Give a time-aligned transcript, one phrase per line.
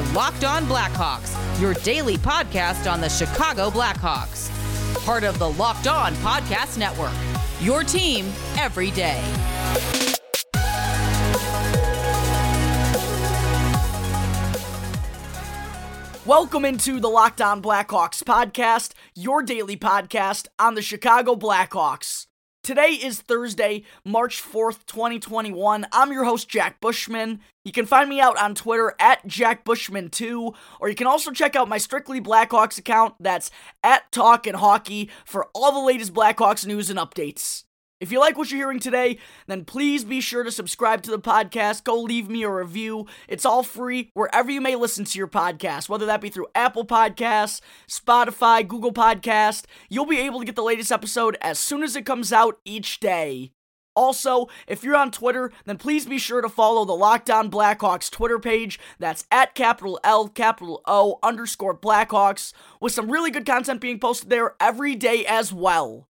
[0.00, 4.48] are Locked On Blackhawks, your daily podcast on the Chicago Blackhawks.
[5.04, 7.12] Part of the Locked On Podcast Network.
[7.60, 8.26] Your team
[8.56, 9.22] every day.
[16.24, 22.26] Welcome into the Locked On Blackhawks podcast, your daily podcast on the Chicago Blackhawks.
[22.62, 25.86] Today is Thursday, March 4th, 2021.
[25.92, 27.40] I'm your host, Jack Bushman.
[27.64, 31.70] You can find me out on Twitter at JackBushman2, or you can also check out
[31.70, 33.50] my Strictly Blackhawks account that's
[33.82, 37.64] at Talk and Hockey for all the latest Blackhawks news and updates.
[38.00, 41.20] If you like what you're hearing today, then please be sure to subscribe to the
[41.20, 41.84] podcast.
[41.84, 43.06] Go leave me a review.
[43.28, 46.86] It's all free wherever you may listen to your podcast, whether that be through Apple
[46.86, 49.66] Podcasts, Spotify, Google Podcast.
[49.90, 53.00] You'll be able to get the latest episode as soon as it comes out each
[53.00, 53.52] day.
[53.94, 58.10] Also, if you're on Twitter, then please be sure to follow the Locked On Blackhawks
[58.10, 58.80] Twitter page.
[58.98, 64.30] That's at capital L, capital O, underscore Blackhawks, with some really good content being posted
[64.30, 66.06] there every day as well.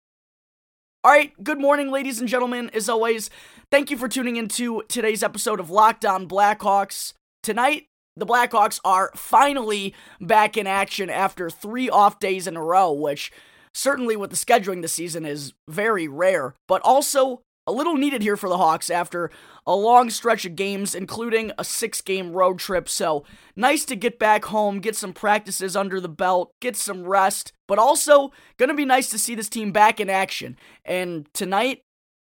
[1.05, 2.71] All right, good morning, ladies and gentlemen.
[2.73, 3.29] As always,
[3.69, 7.13] thank you for tuning into today's episode of Locked On Blackhawks.
[7.43, 7.85] Tonight,
[8.17, 13.31] the Blackhawks are finally back in action after three off days in a row, which
[13.71, 18.37] certainly with the scheduling this season is very rare, but also a little needed here
[18.37, 19.31] for the Hawks after
[19.65, 22.87] a long stretch of games, including a six game road trip.
[22.87, 27.53] So, nice to get back home, get some practices under the belt, get some rest,
[27.67, 30.57] but also going to be nice to see this team back in action.
[30.83, 31.81] And tonight,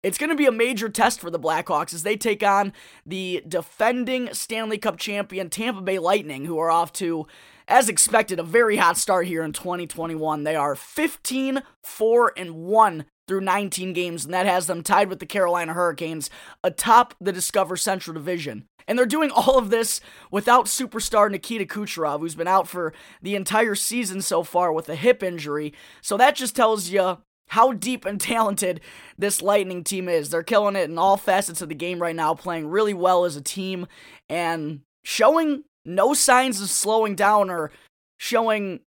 [0.03, 2.71] it's going to be a major test for the Blackhawks as they take on
[3.05, 7.27] the defending Stanley Cup champion Tampa Bay Lightning, who are off to,
[7.67, 10.43] as expected, a very hot start here in 2021.
[10.43, 15.19] They are 15 4 and 1 through 19 games, and that has them tied with
[15.19, 16.29] the Carolina Hurricanes
[16.63, 18.65] atop the Discover Central Division.
[18.87, 19.99] And they're doing all of this
[20.31, 24.95] without superstar Nikita Kucherov, who's been out for the entire season so far with a
[24.95, 25.73] hip injury.
[26.01, 27.17] So that just tells you
[27.49, 28.79] how deep and talented
[29.17, 30.29] this Lightning team is.
[30.29, 33.35] They're killing it in all facets of the game right now, playing really well as
[33.35, 33.87] a team,
[34.29, 37.71] and showing no signs of slowing down or
[38.17, 38.81] showing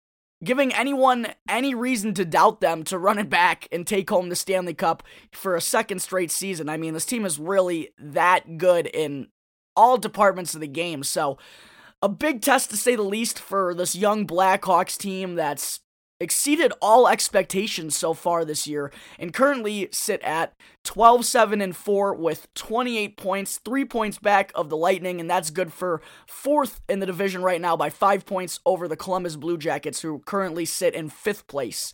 [0.43, 4.35] giving anyone any reason to doubt them to run it back and take home the
[4.35, 6.69] Stanley Cup for a second straight season.
[6.69, 9.27] I mean, this team is really that good in
[9.75, 11.03] all departments of the game.
[11.03, 11.37] So,
[12.01, 15.81] a big test to say the least for this young Blackhawks team that's
[16.19, 20.53] exceeded all expectations so far this year and currently sit at
[20.83, 25.49] 12 7 and 4 with 28 points 3 points back of the lightning and that's
[25.49, 29.57] good for fourth in the division right now by 5 points over the Columbus Blue
[29.57, 31.93] Jackets who currently sit in 5th place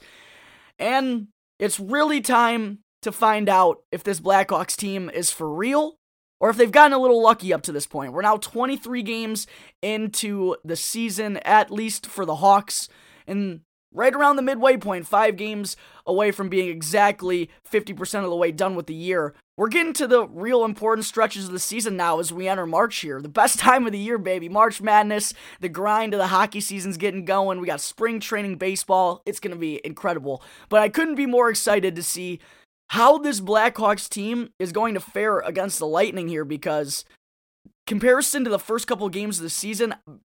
[0.79, 1.27] and
[1.59, 5.97] it's really time to find out if this Blackhawks team is for real
[6.39, 8.11] or if they've gotten a little lucky up to this point.
[8.11, 9.47] We're now 23 games
[9.81, 12.89] into the season, at least for the Hawks.
[13.25, 13.61] And
[13.95, 18.51] right around the midway point, five games away from being exactly 50% of the way
[18.51, 19.33] done with the year.
[19.57, 22.97] We're getting to the real important stretches of the season now as we enter March
[22.97, 23.21] here.
[23.21, 24.49] The best time of the year, baby.
[24.49, 27.59] March Madness, the grind of the hockey season's getting going.
[27.59, 29.21] We got spring training baseball.
[29.25, 30.43] It's going to be incredible.
[30.69, 32.39] But I couldn't be more excited to see
[32.89, 37.05] how this Blackhawks team is going to fare against the Lightning here because
[37.87, 39.95] comparison to the first couple games of the season,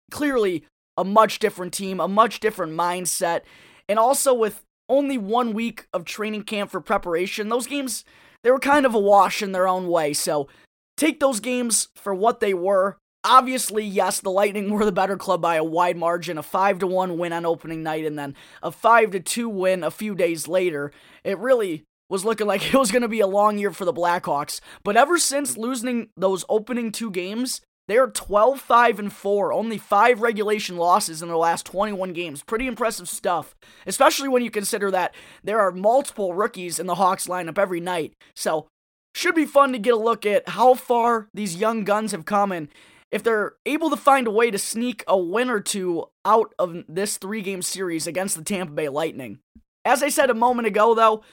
[0.10, 0.66] clearly
[1.00, 3.42] a much different team, a much different mindset,
[3.88, 8.04] and also with only one week of training camp for preparation, those games,
[8.44, 10.12] they were kind of a wash in their own way.
[10.12, 10.50] So
[10.98, 12.98] take those games for what they were.
[13.24, 16.88] Obviously, yes, the Lightning were the better club by a wide margin, a 5 to
[16.88, 20.48] 1 win on opening night and then a 5 to 2 win a few days
[20.48, 20.92] later.
[21.24, 23.94] It really was looking like it was going to be a long year for the
[23.94, 29.52] Blackhawks, but ever since losing those opening two games, they are 12 5 and 4,
[29.52, 32.44] only 5 regulation losses in their last 21 games.
[32.44, 33.56] Pretty impressive stuff,
[33.88, 38.14] especially when you consider that there are multiple rookies in the Hawks lineup every night.
[38.36, 38.68] So,
[39.16, 42.52] should be fun to get a look at how far these young guns have come
[42.52, 42.68] and
[43.12, 46.84] if they're able to find a way to sneak a win or two out of
[46.88, 49.40] this three game series against the Tampa Bay Lightning.
[49.84, 51.24] As I said a moment ago, though,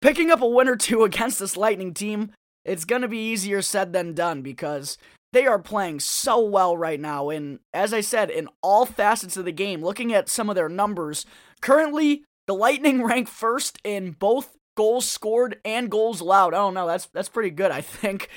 [0.00, 2.30] picking up a win or two against this Lightning team,
[2.64, 4.98] it's going to be easier said than done because
[5.36, 7.28] they are playing so well right now.
[7.28, 10.70] And as I said, in all facets of the game, looking at some of their
[10.70, 11.26] numbers,
[11.60, 16.54] currently the Lightning rank first in both goals scored and goals allowed.
[16.54, 18.30] I don't know, that's that's pretty good, I think.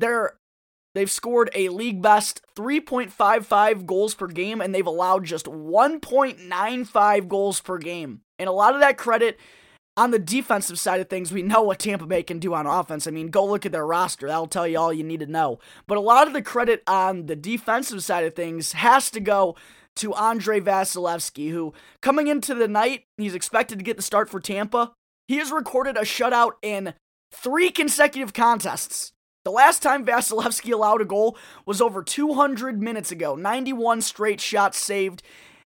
[0.00, 0.38] They're
[0.96, 7.60] they've scored a league best 3.55 goals per game and they've allowed just 1.95 goals
[7.60, 8.22] per game.
[8.40, 9.38] And a lot of that credit
[10.00, 13.06] on the defensive side of things, we know what Tampa Bay can do on offense.
[13.06, 14.26] I mean, go look at their roster.
[14.26, 15.58] That'll tell you all you need to know.
[15.86, 19.56] But a lot of the credit on the defensive side of things has to go
[19.96, 24.40] to Andrei Vasilevskiy, who coming into the night, he's expected to get the start for
[24.40, 24.92] Tampa.
[25.28, 26.94] He has recorded a shutout in
[27.30, 29.12] three consecutive contests.
[29.44, 31.36] The last time Vasilevskiy allowed a goal
[31.66, 35.22] was over 200 minutes ago, 91 straight shots saved,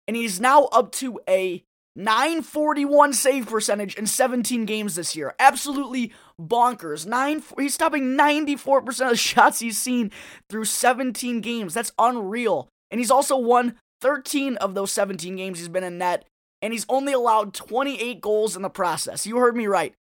[0.08, 1.64] and he's now up to a
[1.94, 5.34] 941 save percentage in 17 games this year.
[5.38, 7.06] Absolutely bonkers.
[7.06, 10.10] Nine he's stopping 94% of the shots he's seen
[10.48, 11.74] through 17 games.
[11.74, 12.68] That's unreal.
[12.90, 16.24] And he's also won 13 of those 17 games he's been in net
[16.62, 19.26] and he's only allowed 28 goals in the process.
[19.26, 19.94] You heard me right.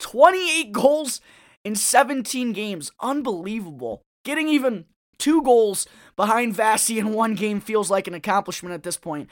[0.00, 1.20] 28 goals
[1.64, 2.90] in 17 games.
[3.00, 4.02] Unbelievable.
[4.24, 4.86] Getting even
[5.18, 9.28] two goals behind Vasi in one game feels like an accomplishment at this point.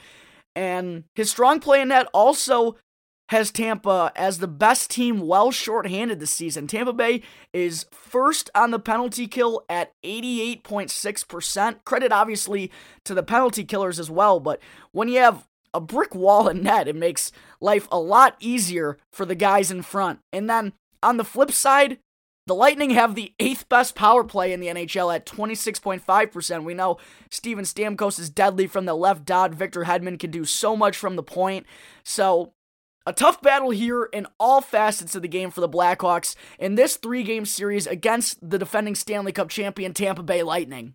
[0.56, 2.76] And his strong play in net also
[3.30, 6.66] has Tampa as the best team well shorthanded this season.
[6.66, 7.22] Tampa Bay
[7.52, 11.84] is first on the penalty kill at 88.6%.
[11.84, 12.70] Credit obviously
[13.04, 14.60] to the penalty killers as well, but
[14.92, 19.24] when you have a brick wall in net, it makes life a lot easier for
[19.24, 20.20] the guys in front.
[20.32, 21.98] And then on the flip side,
[22.46, 26.64] the Lightning have the eighth best power play in the NHL at 26.5%.
[26.64, 26.98] We know
[27.30, 29.54] Steven Stamkos is deadly from the left dot.
[29.54, 31.64] Victor Hedman can do so much from the point.
[32.02, 32.52] So,
[33.06, 36.96] a tough battle here in all facets of the game for the Blackhawks in this
[36.96, 40.94] three game series against the defending Stanley Cup champion Tampa Bay Lightning.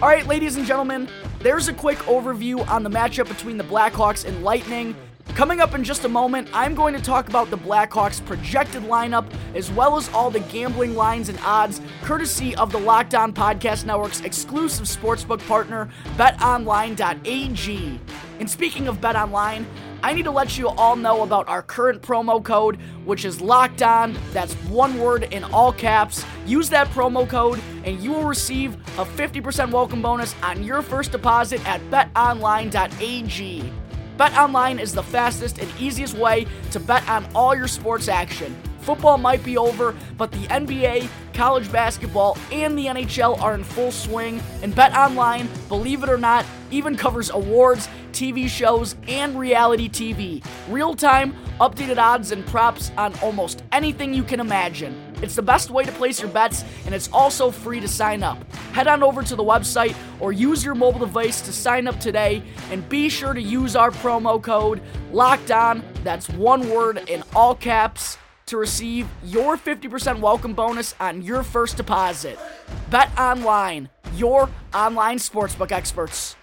[0.00, 1.08] All right, ladies and gentlemen,
[1.40, 4.96] there's a quick overview on the matchup between the Blackhawks and Lightning.
[5.28, 9.24] Coming up in just a moment, I'm going to talk about the Blackhawks' projected lineup
[9.54, 13.86] as well as all the gambling lines and odds, courtesy of the Locked On Podcast
[13.86, 18.00] Network's exclusive sportsbook partner, betonline.ag.
[18.40, 19.64] And speaking of BetOnline,
[20.02, 23.82] I need to let you all know about our current promo code, which is locked
[23.82, 24.16] on.
[24.32, 26.26] That's one word in all caps.
[26.44, 31.12] Use that promo code, and you will receive a 50% welcome bonus on your first
[31.12, 33.72] deposit at betonline.ag.
[34.18, 38.54] BetOnline is the fastest and easiest way to bet on all your sports action.
[38.80, 43.92] Football might be over, but the NBA, college basketball, and the NHL are in full
[43.92, 50.44] swing, and BetOnline, believe it or not, even covers awards, TV shows, and reality TV.
[50.68, 55.11] Real time, updated odds and props on almost anything you can imagine.
[55.22, 58.52] It's the best way to place your bets, and it's also free to sign up.
[58.72, 62.42] Head on over to the website or use your mobile device to sign up today,
[62.70, 64.82] and be sure to use our promo code
[65.12, 65.82] Locked On.
[66.02, 71.76] That's one word in all caps to receive your 50% welcome bonus on your first
[71.76, 72.38] deposit.
[72.90, 76.36] Bet online, your online sportsbook experts.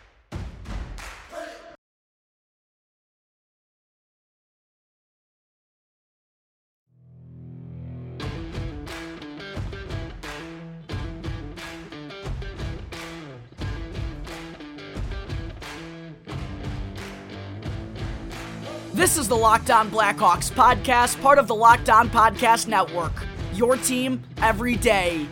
[19.00, 23.14] This is the Locked On Blackhawks podcast, part of the Locked On Podcast Network.
[23.54, 25.26] Your team every day.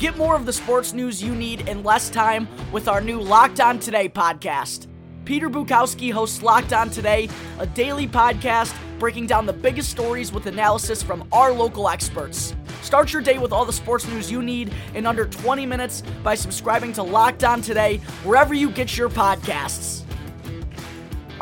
[0.00, 3.60] Get more of the sports news you need in less time with our new Locked
[3.60, 4.88] On Today podcast.
[5.24, 7.28] Peter Bukowski hosts Locked On Today,
[7.60, 12.56] a daily podcast breaking down the biggest stories with analysis from our local experts.
[12.82, 16.34] Start your day with all the sports news you need in under 20 minutes by
[16.34, 20.03] subscribing to Locked On Today wherever you get your podcasts.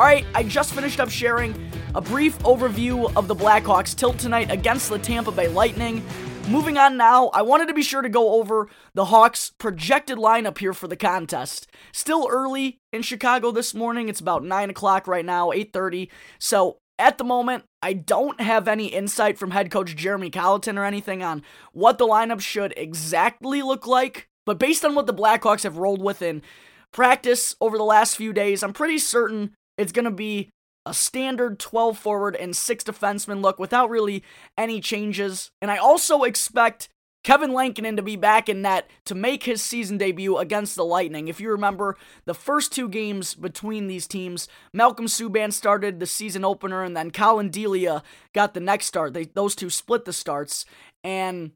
[0.02, 1.54] All right, I just finished up sharing
[1.94, 6.04] a brief overview of the Blackhawks tilt tonight against the Tampa Bay Lightning.
[6.48, 10.58] Moving on now, I wanted to be sure to go over the Hawks' projected lineup
[10.58, 11.68] here for the contest.
[11.92, 14.08] Still early in Chicago this morning.
[14.08, 16.08] It's about 9 o'clock right now, 8.30.
[16.40, 20.84] So at the moment, I don't have any insight from head coach Jeremy Colliton or
[20.84, 24.28] anything on what the lineup should exactly look like.
[24.46, 26.42] But based on what the Blackhawks have rolled with in
[26.90, 30.50] practice over the last few days, I'm pretty certain it's going to be
[30.84, 34.24] a standard 12 forward and 6 defenseman look without really
[34.58, 35.50] any changes.
[35.60, 36.88] And I also expect
[37.24, 41.28] Kevin Lankinen to be back in net to make his season debut against the Lightning.
[41.28, 46.44] If you remember the first two games between these teams, Malcolm Subban started the season
[46.44, 48.02] opener and then Collin Delia
[48.34, 49.14] got the next start.
[49.14, 50.64] They, those two split the starts.
[51.04, 51.52] And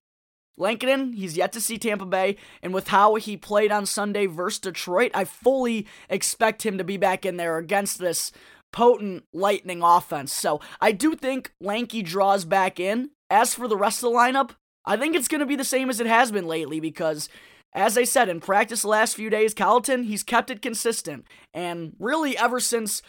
[0.59, 4.61] Lankinen, he's yet to see Tampa Bay, and with how he played on Sunday versus
[4.61, 8.33] Detroit, I fully expect him to be back in there against this
[8.73, 10.33] potent Lightning offense.
[10.33, 13.11] So I do think Lanky draws back in.
[13.29, 14.51] As for the rest of the lineup,
[14.85, 17.29] I think it's going to be the same as it has been lately because,
[17.75, 21.27] as I said, in practice the last few days, Colliton, he's kept it consistent.
[21.53, 23.03] And really, ever since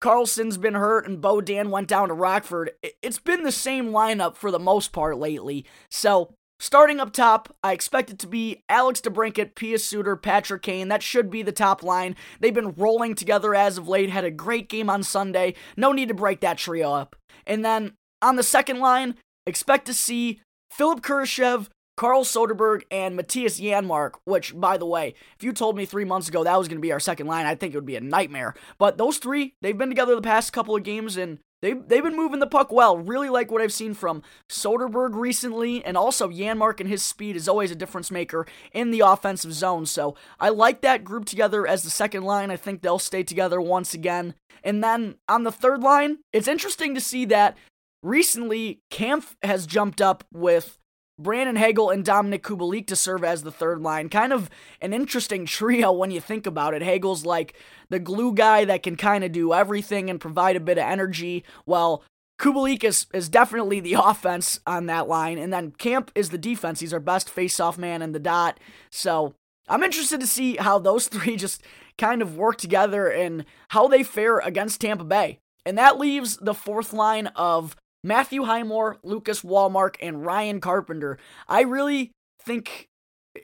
[0.00, 2.70] Carlsson's been hurt and Beaudin went down to Rockford,
[3.02, 5.64] it's been the same lineup for the most part lately.
[5.90, 10.88] So Starting up top, I expect it to be Alex DeBrincat, Pius Suter, Patrick Kane.
[10.88, 12.16] That should be the top line.
[12.40, 15.54] They've been rolling together as of late, had a great game on Sunday.
[15.76, 17.16] No need to break that trio up.
[17.46, 23.60] And then on the second line, expect to see Philipp Kurashev, Carl Soderberg, and Mattias
[23.60, 26.78] Janmark, which, by the way, if you told me three months ago that was going
[26.78, 28.54] to be our second line, I think it would be a nightmare.
[28.78, 32.14] But those three, they've been together the past couple of games, and they, they've been
[32.14, 32.98] moving the puck well.
[32.98, 37.48] Really like what I've seen from Soderberg recently, and also Janmark and his speed is
[37.48, 39.86] always a difference maker in the offensive zone.
[39.86, 42.50] So I like that group together as the second line.
[42.50, 44.34] I think they'll stay together once again.
[44.62, 47.56] And then on the third line, it's interesting to see that
[48.02, 50.78] recently Kampf has jumped up with
[51.18, 54.08] Brandon Hagel and Dominik Kubalik to serve as the third line.
[54.08, 56.82] Kind of an interesting trio when you think about it.
[56.82, 57.54] Hagel's like
[57.88, 61.44] the glue guy that can kind of do everything and provide a bit of energy,
[61.64, 62.02] while
[62.40, 65.38] Kubalik is, is definitely the offense on that line.
[65.38, 66.80] And then Kampf is the defense.
[66.80, 68.58] He's our best face-off man in the dot.
[68.90, 69.34] So
[69.68, 71.62] I'm interested to see how those three just
[71.96, 75.38] kind of work together and how they fare against Tampa Bay.
[75.64, 81.18] And that leaves the fourth line of Matthew Highmore, Lucas Wallmark, and Ryan Carpenter.
[81.48, 82.86] I really think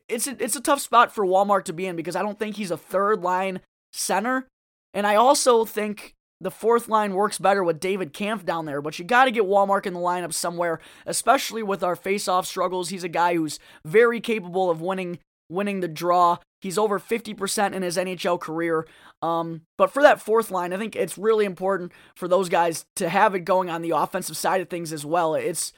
[0.09, 2.57] it's a, it's a tough spot for Wallmark to be in because I don't think
[2.57, 3.61] he's a third line
[3.93, 4.47] center.
[4.93, 8.99] And I also think the fourth line works better with David Kampf down there, but
[8.99, 12.90] you got to get Wallmark in the lineup somewhere, especially with our face-off struggles.
[12.90, 16.38] He's a guy who's very capable of winning winning the draw.
[16.61, 18.87] He's over 50% in his NHL career.
[19.23, 23.09] Um, but for that fourth line, I think it's really important for those guys to
[23.09, 25.35] have it going on the offensive side of things as well.
[25.35, 25.73] It's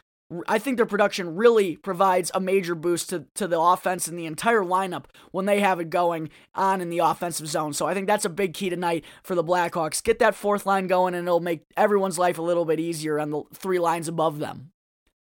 [0.48, 4.26] I think their production really provides a major boost to, to the offense and the
[4.26, 7.72] entire lineup when they have it going on in the offensive zone.
[7.72, 10.02] So I think that's a big key tonight for the Blackhawks.
[10.02, 13.30] Get that fourth line going, and it'll make everyone's life a little bit easier on
[13.30, 14.72] the three lines above them.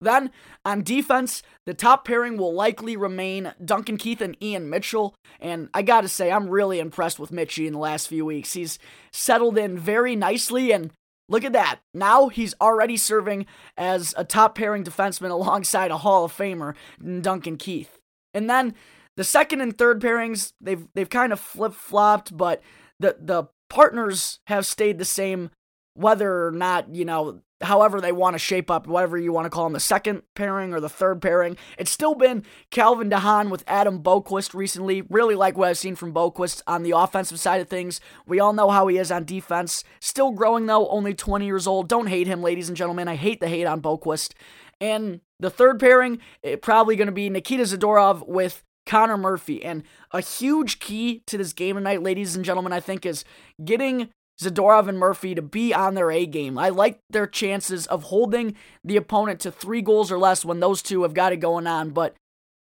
[0.02, 0.32] Then,
[0.64, 5.16] on defense, the top pairing will likely remain Duncan Keith and Ian Mitchell.
[5.40, 8.54] And I gotta say, I'm really impressed with Mitchie in the last few weeks.
[8.54, 8.80] He's
[9.12, 10.92] settled in very nicely, and
[11.28, 11.80] look at that.
[11.94, 13.46] Now he's already serving
[13.78, 16.76] as a top pairing defenseman alongside a Hall of Famer,
[17.22, 17.98] Duncan Keith.
[18.34, 18.76] And then
[19.18, 22.62] the second and third pairings, they've they've kind of flip flopped, but
[23.00, 25.52] the the partners have stayed the same
[26.00, 29.50] whether or not, you know, however they want to shape up, whatever you want to
[29.50, 31.58] call them, the second pairing or the third pairing.
[31.78, 35.02] It's still been Calvin de Haan with Adam Boqvist recently.
[35.02, 38.00] Really like what I've seen from Boqvist on the offensive side of things.
[38.26, 39.84] We all know how he is on defense.
[40.00, 41.90] Still growing though, only 20 years old.
[41.90, 43.10] Don't hate him, ladies and gentlemen.
[43.10, 44.34] I hate the hate on Boqvist.
[44.80, 49.64] And the third pairing, it, probably going to be Nikita Zadorov with Connor Murphy.
[49.64, 53.26] And a huge key to this game tonight, ladies and gentlemen, I think is
[53.64, 54.10] getting
[54.42, 56.58] Zadorov and Murphy to be on their A game.
[56.58, 60.82] I like their chances of holding the opponent to three goals or less when those
[60.82, 62.16] two have got it going on, but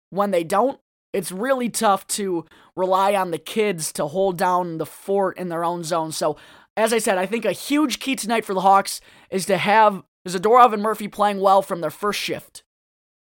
[0.09, 0.81] when they don't,
[1.13, 5.65] it's really tough to rely on the kids to hold down the fort in their
[5.65, 6.13] own zone.
[6.13, 6.37] So,
[6.77, 10.03] as I said, I think a huge key tonight for the Hawks is to have
[10.27, 12.63] Zadorov and Murphy playing well from their first shift.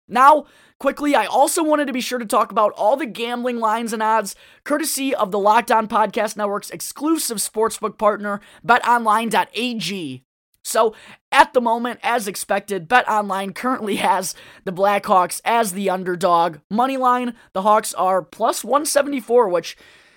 [0.06, 0.46] Now,
[0.78, 4.02] quickly, I also wanted to be sure to talk about all the gambling lines and
[4.02, 4.34] odds,
[4.64, 10.23] courtesy of the Locked On Podcast Network's exclusive sportsbook partner, betonline.ag.
[10.66, 10.94] So,
[11.30, 14.34] at the moment, as expected, BetOnline currently has
[14.64, 16.58] the Blackhawks as the underdog.
[16.70, 19.76] Money line, the Hawks are plus 174, which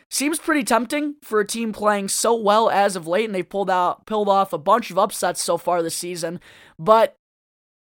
[0.10, 3.70] seems pretty tempting for a team playing so well as of late, and they've pulled
[3.70, 6.40] out pulled off a bunch of upsets so far this season.
[6.80, 7.18] But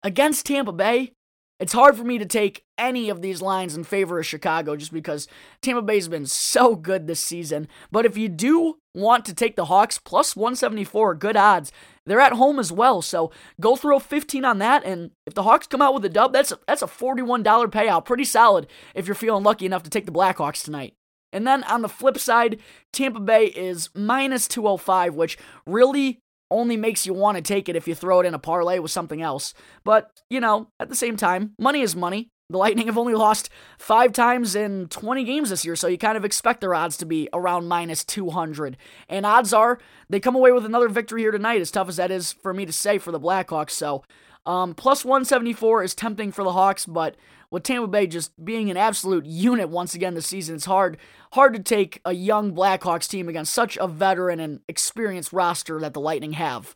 [0.05, 1.15] against Tampa Bay,
[1.63, 4.93] it's hard for me to take any of these lines in favor of Chicago just
[4.93, 5.29] because
[5.61, 7.69] Tampa Bay's been so good this season.
[7.93, 11.71] But if you do want to take the Hawks plus 174, good odds.
[12.05, 14.85] They're at home as well, so go throw 15 on that.
[14.85, 18.07] And if the Hawks come out with a dub, that's a, that's a $41 payout.
[18.07, 18.67] Pretty solid
[18.97, 20.95] if you're feeling lucky enough to take the Blackhawks tonight.
[21.33, 22.59] And then on the flip side,
[22.93, 26.19] Tampa Bay is minus 205, which really
[26.53, 28.91] only makes you want to take it if you throw it in a parlay with
[28.91, 29.55] something else.
[29.85, 32.31] But, you know, at the same time, money is money.
[32.51, 36.17] The Lightning have only lost five times in 20 games this year, so you kind
[36.17, 38.77] of expect their odds to be around minus 200.
[39.09, 39.79] And odds are
[40.09, 42.67] they come away with another victory here tonight, as tough as that is for me
[42.67, 43.71] to say for the Blackhawks.
[43.71, 44.05] So,
[44.45, 47.17] um, plus 174 is tempting for the Hawks, but
[47.53, 50.97] with Tampa Bay just being an absolute unit once again this season, it's hard
[51.35, 55.93] hard to take a young Blackhawks team against such a veteran and experienced roster that
[55.93, 56.75] the Lightning have.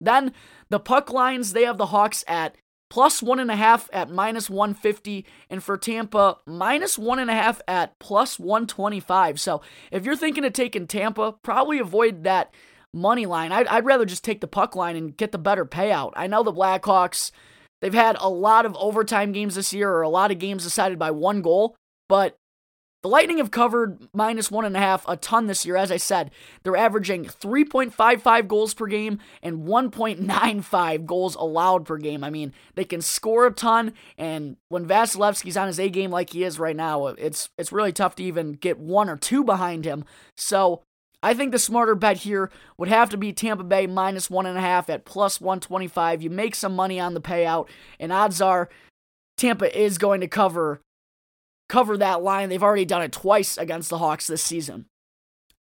[0.00, 0.32] Then
[0.68, 2.56] the puck lines, they have the Hawks at
[2.90, 7.34] plus one and a half at minus 150, and for Tampa, minus one and a
[7.34, 9.40] half at plus 125.
[9.40, 12.52] So if you're thinking of taking Tampa, probably avoid that
[12.92, 13.50] money line.
[13.52, 16.12] I'd, I'd rather just take the puck line and get the better payout.
[16.16, 17.30] I know the Blackhawks,
[17.80, 20.98] they've had a lot of overtime games this year or a lot of games decided
[20.98, 21.76] by one goal,
[22.08, 22.36] but
[23.02, 25.76] the Lightning have covered minus one and a half a ton this year.
[25.76, 26.32] As I said,
[26.62, 32.24] they're averaging 3.55 goals per game and 1.95 goals allowed per game.
[32.24, 36.30] I mean, they can score a ton, and when Vasilevskiy's on his A game like
[36.30, 39.84] he is right now, it's it's really tough to even get one or two behind
[39.84, 40.04] him.
[40.36, 40.82] So
[41.22, 44.56] I think the smarter bet here would have to be Tampa Bay minus one and
[44.56, 46.22] a half at plus 125.
[46.22, 48.68] You make some money on the payout, and odds are
[49.36, 50.80] Tampa is going to cover
[51.68, 52.48] cover that line.
[52.48, 54.86] They've already done it twice against the Hawks this season.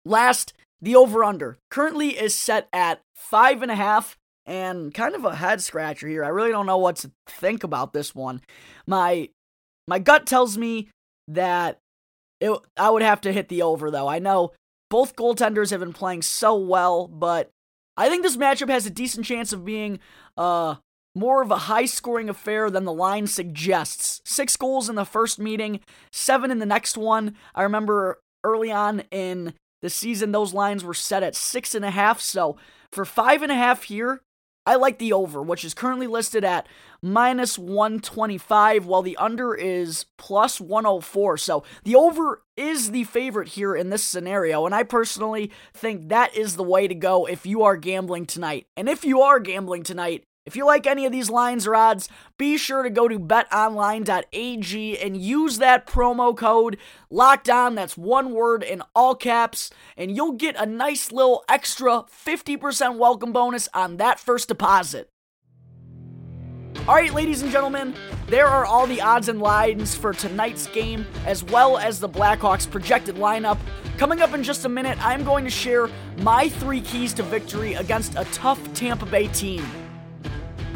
[0.06, 5.26] Last, the over under currently is set at five and a half, and kind of
[5.26, 6.24] a head scratcher here.
[6.24, 8.42] I really don't know what to think about this one.
[8.86, 9.30] My
[9.88, 10.90] my gut tells me
[11.28, 11.80] that
[12.40, 14.08] it, I would have to hit the over though.
[14.08, 14.52] I know
[14.90, 17.52] both goaltenders have been playing so well, but
[17.96, 20.00] I think this matchup has a decent chance of being
[20.38, 20.76] uh
[21.16, 24.22] more of a high scoring affair than the line suggests.
[24.24, 25.80] Six goals in the first meeting,
[26.12, 27.36] seven in the next one.
[27.56, 31.90] I remember early on in the season, those lines were set at six and a
[31.90, 32.22] half.
[32.22, 32.58] So
[32.92, 34.22] for five and a half here,
[34.68, 36.68] I like the over, which is currently listed at
[37.02, 41.38] minus 125, while the under is plus 104.
[41.38, 46.36] So the over is the favorite here in this scenario, and I personally think that
[46.36, 48.68] is the way to go if you are gambling tonight.
[48.76, 52.08] And if you are gambling tonight, if you like any of these lines or odds,
[52.38, 56.78] be sure to go to betonline.ag and use that promo code
[57.12, 57.76] LOCKDOWN.
[57.76, 63.34] That's one word in all caps, and you'll get a nice little extra 50% welcome
[63.34, 65.10] bonus on that first deposit.
[66.88, 67.94] All right, ladies and gentlemen,
[68.28, 72.72] there are all the odds and lines for tonight's game, as well as the Blackhawks'
[72.72, 73.58] projected lineup.
[73.98, 75.90] Coming up in just a minute, I'm going to share
[76.20, 79.66] my three keys to victory against a tough Tampa Bay team.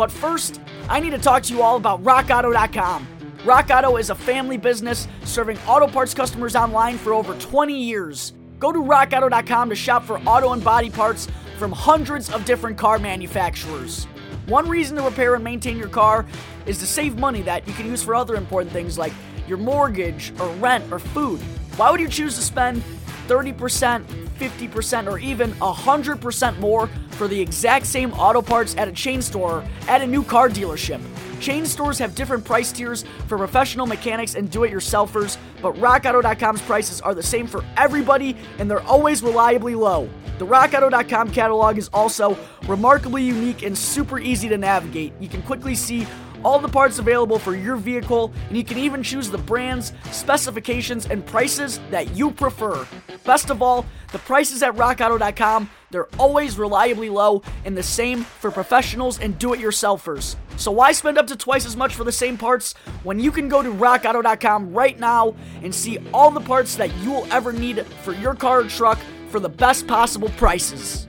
[0.02, 3.08] But first, I need to talk to you all about RockAuto.com.
[3.44, 8.34] RockAuto is a family business serving auto parts customers online for over 20 years.
[8.58, 11.28] Go to rockauto.com to shop for auto and body parts
[11.60, 14.06] from hundreds of different car manufacturers.
[14.48, 16.26] One reason to repair and maintain your car
[16.66, 19.14] is to save money that you can use for other important things like
[19.48, 21.40] your mortgage or rent or food.
[21.78, 22.82] Why would you choose to spend
[23.28, 24.04] 30%,
[24.40, 26.90] 50%, or even 100% more
[27.22, 31.00] for the exact same auto parts at a chain store at a new car dealership.
[31.40, 36.64] Chain stores have different price tiers for professional mechanics and do it yourselfers, but RockAuto.com's
[36.64, 40.10] prices are the same for everybody and they're always reliably low.
[40.40, 42.36] The RockAuto.com catalog is also
[42.68, 45.14] remarkably unique and super easy to navigate.
[45.20, 46.08] You can quickly see
[46.44, 51.06] all the parts available for your vehicle, and you can even choose the brands, specifications,
[51.06, 52.88] and prices that you prefer.
[53.26, 58.50] Best of all, the prices at rockauto.com, they're always reliably low and the same for
[58.52, 60.36] professionals and do-it-yourselfers.
[60.58, 62.74] So why spend up to twice as much for the same parts
[63.04, 67.12] when you can go to rockauto.com right now and see all the parts that you
[67.12, 69.00] will ever need for your car or truck
[69.30, 71.08] for the best possible prices?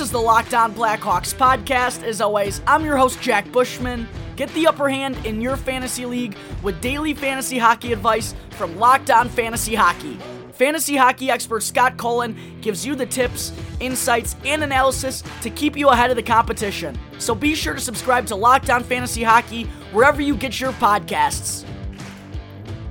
[0.00, 2.02] This is the Locked On Blackhawks podcast.
[2.04, 4.08] As always, I'm your host, Jack Bushman.
[4.34, 9.10] Get the upper hand in your fantasy league with daily fantasy hockey advice from Locked
[9.10, 10.18] On Fantasy Hockey.
[10.54, 15.90] Fantasy hockey expert Scott Cullen gives you the tips, insights, and analysis to keep you
[15.90, 16.98] ahead of the competition.
[17.18, 21.66] So be sure to subscribe to Locked On Fantasy Hockey wherever you get your podcasts.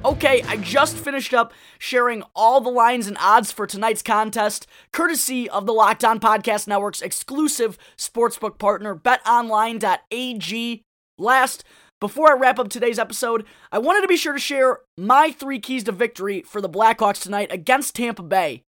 [0.05, 5.49] Okay, I just finished up sharing all the lines and odds for tonight's contest, courtesy
[5.49, 10.81] of the Locked On Podcast Network's exclusive sportsbook partner, betonline.ag.
[11.17, 11.63] Last,
[11.99, 15.59] before I wrap up today's episode, I wanted to be sure to share my three
[15.59, 18.63] keys to victory for the Blackhawks tonight against Tampa Bay.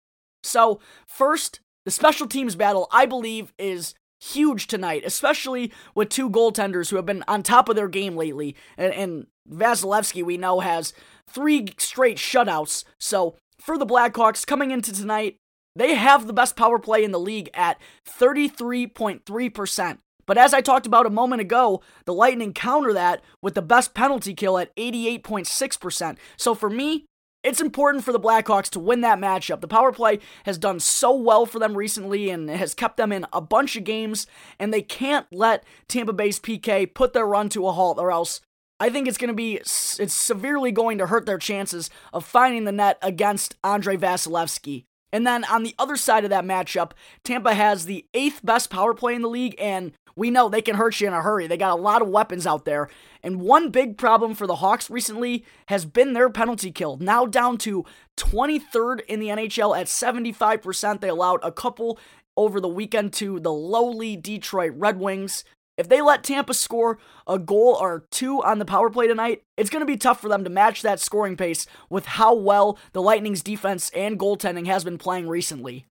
[0.43, 6.89] So, first, the special teams battle, I believe, is huge tonight, especially with two goaltenders
[6.89, 8.55] who have been on top of their game lately.
[8.77, 10.93] And, and Vasilevskiy, we know, has
[11.29, 12.83] three straight shutouts.
[12.99, 15.37] So for the Blackhawks coming into tonight,
[15.75, 19.97] they have the best power play in the league at 33.3%.
[20.25, 23.93] But as I talked about a moment ago, the Lightning counter that with the best
[23.93, 26.17] penalty kill at 88.6%.
[26.37, 27.05] So for me,
[27.41, 29.61] it's important for the Blackhawks to win that matchup.
[29.61, 33.25] The power play has done so well for them recently and has kept them in
[33.31, 34.27] a bunch of games,
[34.59, 38.41] and they can't let Tampa Bay's PK put their run to a halt, or else
[38.79, 42.63] I think it's going to be it's severely going to hurt their chances of finding
[42.63, 44.85] the net against Andrei Vasilevskiy.
[45.11, 46.91] And then on the other side of that matchup,
[47.23, 50.75] Tampa has the eighth best power play in the league, and we know they can
[50.75, 51.47] hurt you in a hurry.
[51.47, 52.89] They got a lot of weapons out there.
[53.23, 56.97] And one big problem for the Hawks recently has been their penalty kill.
[56.97, 57.85] Now down to
[58.17, 61.01] 23rd in the NHL at 75%.
[61.01, 61.99] They allowed a couple
[62.37, 65.43] over the weekend to the lowly Detroit Red Wings.
[65.79, 69.69] If they let Tampa score a goal or two on the power play tonight, it's
[69.69, 73.01] going to be tough for them to match that scoring pace with how well the
[73.01, 75.85] Lightning's defense and goaltending has been playing recently.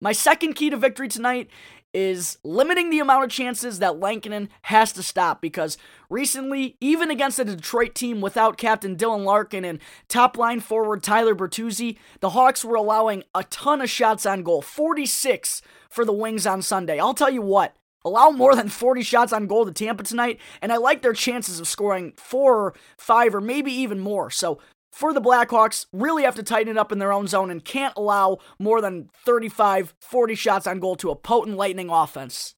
[0.00, 1.50] My second key to victory tonight
[1.92, 5.76] is limiting the amount of chances that Lankinen has to stop because
[6.08, 11.34] recently, even against a Detroit team without captain Dylan Larkin and top line forward Tyler
[11.34, 16.46] Bertuzzi, the Hawks were allowing a ton of shots on goal 46 for the Wings
[16.46, 16.98] on Sunday.
[16.98, 20.72] I'll tell you what, allow more than 40 shots on goal to Tampa tonight, and
[20.72, 24.30] I like their chances of scoring four or five or maybe even more.
[24.30, 24.58] So
[24.92, 27.94] for the Blackhawks, really have to tighten it up in their own zone and can't
[27.96, 32.54] allow more than 35, 40 shots on goal to a potent Lightning offense.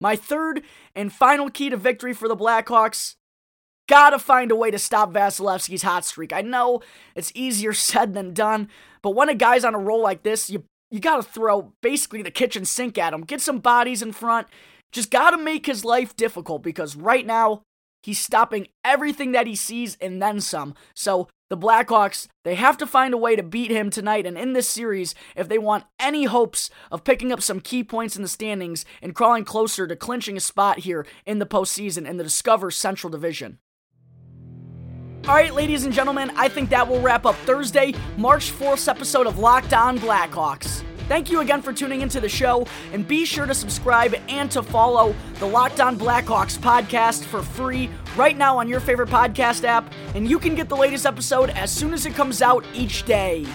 [0.00, 0.62] My third
[0.94, 3.16] and final key to victory for the Blackhawks
[3.88, 6.32] gotta find a way to stop Vasilevskiy's hot streak.
[6.32, 6.82] I know
[7.16, 8.68] it's easier said than done,
[9.02, 12.22] but when a guy's on a roll like this, you you got to throw basically
[12.22, 13.22] the kitchen sink at him.
[13.22, 14.48] Get some bodies in front.
[14.92, 17.62] Just got to make his life difficult because right now
[18.02, 20.74] he's stopping everything that he sees and then some.
[20.94, 24.52] So the Blackhawks, they have to find a way to beat him tonight and in
[24.52, 28.28] this series if they want any hopes of picking up some key points in the
[28.28, 32.70] standings and crawling closer to clinching a spot here in the postseason in the Discover
[32.70, 33.58] Central Division.
[35.26, 39.26] All right, ladies and gentlemen, I think that will wrap up Thursday, March 4th episode
[39.26, 40.82] of Locked On Blackhawks.
[41.06, 44.62] Thank you again for tuning into the show, and be sure to subscribe and to
[44.62, 49.92] follow the Locked On Blackhawks podcast for free right now on your favorite podcast app,
[50.14, 53.46] and you can get the latest episode as soon as it comes out each day.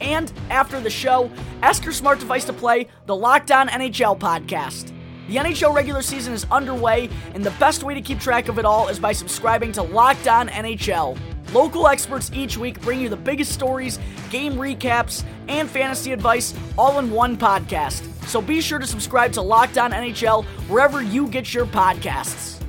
[0.00, 1.30] And after the show,
[1.62, 4.92] ask your smart device to play the Locked On NHL podcast.
[5.28, 8.64] The NHL regular season is underway, and the best way to keep track of it
[8.64, 11.18] all is by subscribing to Locked On NHL.
[11.52, 13.98] Local experts each week bring you the biggest stories,
[14.30, 18.02] game recaps, and fantasy advice all in one podcast.
[18.26, 22.62] So be sure to subscribe to Locked On NHL wherever you get your podcasts.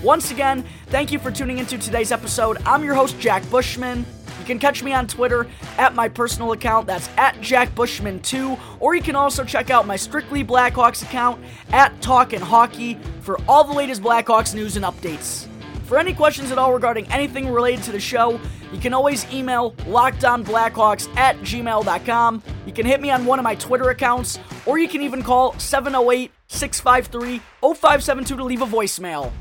[0.00, 2.58] Once again, thank you for tuning into today's episode.
[2.64, 4.06] I'm your host, Jack Bushman.
[4.40, 9.02] You can catch me on Twitter at my personal account, that's at JackBushman2, or you
[9.02, 14.02] can also check out my Strictly Blackhawks account at Talkin' Hockey for all the latest
[14.02, 15.46] Blackhawks news and updates.
[15.84, 18.40] For any questions at all regarding anything related to the show,
[18.72, 22.42] you can always email lockedonblackhawks at gmail.com.
[22.64, 25.58] You can hit me on one of my Twitter accounts, or you can even call
[25.58, 29.32] 708 653 0572 to leave a voicemail.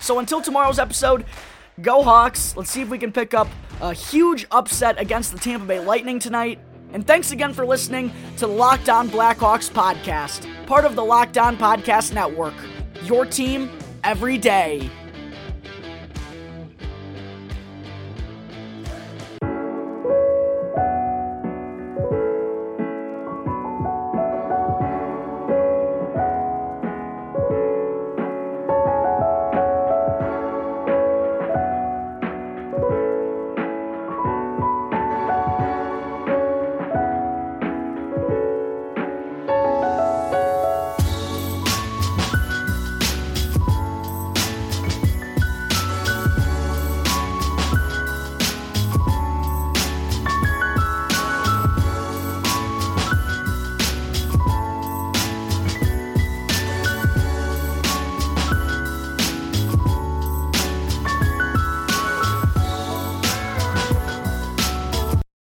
[0.00, 1.26] So until tomorrow's episode,
[1.82, 2.56] go Hawks.
[2.56, 3.48] Let's see if we can pick up
[3.80, 6.58] a huge upset against the Tampa Bay Lightning tonight.
[6.92, 11.36] And thanks again for listening to the Locked On Blackhawks podcast, part of the Locked
[11.36, 12.54] On Podcast Network.
[13.04, 13.70] Your team
[14.04, 14.90] every day.